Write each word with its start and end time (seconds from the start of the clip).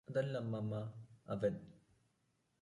അതല്ലമമ്മ 0.07 0.73
അവന് 1.27 1.59